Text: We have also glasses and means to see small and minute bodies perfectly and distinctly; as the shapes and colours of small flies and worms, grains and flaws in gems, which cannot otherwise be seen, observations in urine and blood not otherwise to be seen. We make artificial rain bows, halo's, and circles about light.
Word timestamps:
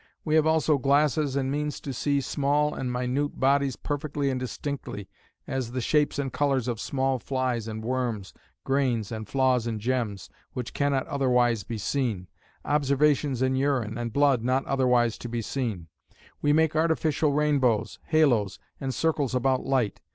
We 0.25 0.33
have 0.33 0.47
also 0.47 0.79
glasses 0.79 1.35
and 1.35 1.51
means 1.51 1.79
to 1.81 1.93
see 1.93 2.21
small 2.21 2.73
and 2.73 2.91
minute 2.91 3.39
bodies 3.39 3.75
perfectly 3.75 4.31
and 4.31 4.39
distinctly; 4.39 5.07
as 5.45 5.73
the 5.73 5.79
shapes 5.79 6.17
and 6.17 6.33
colours 6.33 6.67
of 6.67 6.79
small 6.81 7.19
flies 7.19 7.67
and 7.67 7.83
worms, 7.85 8.33
grains 8.63 9.11
and 9.11 9.29
flaws 9.29 9.67
in 9.67 9.77
gems, 9.77 10.27
which 10.53 10.73
cannot 10.73 11.05
otherwise 11.05 11.63
be 11.63 11.77
seen, 11.77 12.29
observations 12.65 13.43
in 13.43 13.55
urine 13.55 13.95
and 13.99 14.11
blood 14.11 14.43
not 14.43 14.65
otherwise 14.65 15.19
to 15.19 15.29
be 15.29 15.43
seen. 15.43 15.85
We 16.41 16.51
make 16.51 16.75
artificial 16.75 17.33
rain 17.33 17.59
bows, 17.59 17.99
halo's, 18.07 18.57
and 18.79 18.95
circles 18.95 19.35
about 19.35 19.67
light. 19.67 20.01